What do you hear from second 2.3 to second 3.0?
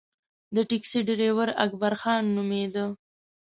نومېده.